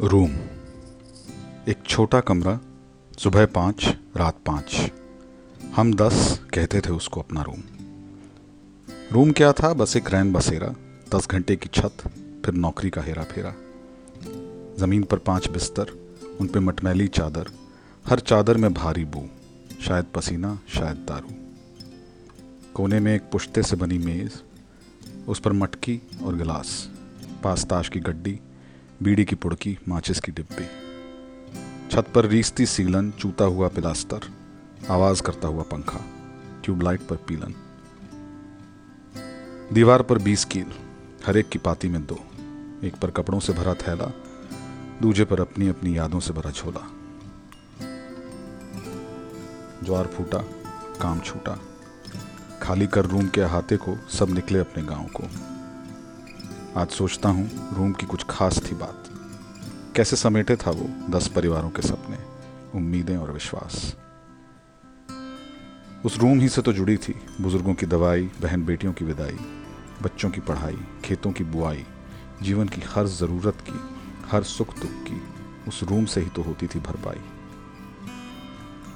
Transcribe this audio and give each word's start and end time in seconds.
Room. 0.00 0.30
एक 1.68 1.76
छोटा 1.88 2.20
कमरा, 2.20 2.60
सुबह 3.18 3.46
पाँच, 3.46 3.96
रात 4.16 4.38
पाँच। 4.46 4.92
हम 5.76 5.94
दस 5.94 6.40
कहते 6.54 6.80
थे 6.80 6.90
उसको 6.92 7.20
अपना 7.20 7.42
रूम। 7.42 7.62
रूम 9.12 9.32
क्या 9.32 9.52
था? 9.52 9.72
बस 9.72 9.96
एक 9.96 10.14
रैन 10.14 10.32
बसेरा, 10.32 10.74
दस 11.14 11.28
घंटे 11.28 11.56
की 11.56 11.68
छत, 11.74 11.92
फिर 12.44 12.54
नौकरी 12.54 12.90
का 12.90 13.02
हेरा 13.02 13.22
फेरा। 13.22 13.54
ज़मीन 14.78 15.02
पर 15.02 15.18
पाँच 15.18 15.48
बिस्तर, 15.48 16.16
उन 16.40 16.46
पे 16.46 16.60
मटमैली 16.60 17.08
चादर, 17.08 17.46
हर 18.08 18.20
चादर 18.20 18.56
में 18.56 18.74
भारी 18.74 19.04
बू, 19.04 19.28
शायद 19.82 20.04
पसीना, 20.04 20.58
शायद 20.68 20.96
दारू। 20.96 21.34
कोने 22.74 23.00
में 23.00 23.14
एक 23.14 23.22
पुश्ते 23.22 23.62
से 23.62 23.76
बनी 23.76 23.98
मेज़, 23.98 24.32
उस 25.28 25.40
पर 25.40 25.52
मटकी 25.52 26.02
और 26.24 26.36
गिलास 26.36 26.90
पास 27.44 27.64
ताश 27.64 27.88
की 27.88 28.00
गड्डी 28.00 28.40
बीड़ी 29.02 29.24
की 29.24 29.34
पुड़की, 29.34 29.78
माचिस 29.88 30.20
की 30.20 30.32
डिब्बी। 30.32 30.66
छत 31.90 32.12
पर 32.14 32.26
रीसती 32.26 32.66
सीलन, 32.66 33.10
चूता 33.10 33.44
हुआ 33.44 33.68
पिलास्तर, 33.68 34.20
आवाज़ 34.90 35.22
करता 35.22 35.48
हुआ 35.48 35.62
पंखा 35.62 35.98
ट्यूबलाइट 36.64 37.00
पर 37.00 37.16
पीलन। 37.16 37.54
दीवार 39.72 40.02
पर 40.02 40.18
बीस 40.18 40.44
कील, 40.44 40.66
हर 41.26 41.36
एक 41.36 41.48
की 41.48 41.58
पाती 41.58 41.88
में 41.88 42.06
दो। 42.06 42.18
एक 42.84 42.94
पर 43.02 43.10
कपड़ों 43.10 43.40
से 43.40 43.52
भरा 43.52 43.74
थैला, 43.74 44.12
दूजे 45.02 45.24
पर 45.24 45.40
अपनी 45.40 45.68
अपनी 45.68 45.98
यादों 45.98 46.20
से 46.20 46.32
भरा 46.32 46.50
झोला। 46.50 46.90
ज्वार 49.84 50.06
फूटा, 50.06 50.38
काम 51.00 51.20
छूटा। 51.20 51.60
खाली 52.62 52.86
कर 52.86 53.04
रूम 53.04 53.28
के 53.28 53.40
अहाते 53.40 53.76
को 53.76 53.96
सब 54.08 54.30
निकले 54.30 54.58
अपने 54.58 54.82
गाँव 54.82 55.06
को। 55.06 55.55
आज 56.76 56.88
सोचता 56.88 57.28
हूँ 57.28 57.74
रूम 57.76 57.92
की 57.92 58.06
कुछ 58.06 58.24
खास 58.30 58.58
थी 58.58 58.74
बात। 58.74 59.04
कैसे 59.96 60.16
समेटे 60.16 60.56
था 60.56 60.70
वो 60.70 60.88
दस 61.10 61.28
परिवारों 61.28 61.70
के 61.70 61.82
सपने, 61.82 62.16
उम्मीदें 62.74 63.16
और 63.16 63.32
विश्वास? 63.32 63.96
उस 66.04 66.18
रूम 66.18 66.40
ही 66.40 66.48
से 66.48 66.62
तो 66.62 66.72
जुड़ी 66.72 66.96
थी 66.96 67.14
बुज़ुर्गों 67.40 67.74
की 67.74 67.86
दवाई 67.86 68.30
बहन 68.42 68.64
बेटियों 68.64 68.92
की 68.92 69.04
विदाई, 69.04 69.38
बच्चों 70.02 70.30
की 70.30 70.40
पढ़ाई, 70.40 70.76
खेतों 71.04 71.32
की 71.32 71.44
बुआई, 71.44 71.86
जीवन 72.42 72.68
की 72.68 72.80
हर 72.80 73.06
ज़रूरत 73.06 73.54
की, 73.60 73.80
हर 74.30 74.42
सुख 74.42 74.78
दुख 74.78 74.90
की, 74.90 75.22
उस 75.68 75.82
रूम 75.82 76.04
से 76.04 76.20
ही 76.20 76.28
तो 76.28 76.42
होती 76.42 76.66
थी 76.66 76.78
भरपाई। 76.78 77.20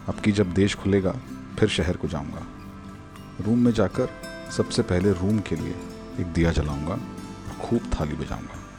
अब 0.08 0.20
की 0.20 0.32
जब 0.32 0.54
देश 0.54 0.74
खुलेगा, 0.74 1.14
फिर 1.58 1.68
शहर 1.68 1.96
को 1.96 2.08
जाऊँगा। 2.08 2.46
रूम 3.40 3.58
में 3.58 3.72
जाकर 3.72 4.08
सबसे 4.56 4.82
पहले 4.82 5.12
रूम 5.12 5.38
के 5.38 5.56
लिए 5.56 5.74
एक 6.20 6.26
दिया 6.26 6.52
जलाऊँगा। 6.52 7.00
खूब 7.70 7.90
थाली 7.94 8.14
बजाऊँगा 8.14 8.69